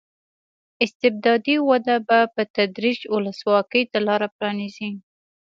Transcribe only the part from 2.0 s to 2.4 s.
به